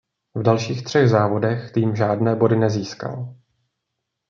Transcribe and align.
V 0.35 0.43
dalších 0.43 0.83
třech 0.83 1.09
závodech 1.09 1.71
tým 1.71 1.95
žádné 1.95 2.35
body 2.35 2.55
nezískal. 2.55 3.35